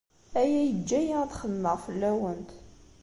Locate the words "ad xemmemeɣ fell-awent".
1.23-2.49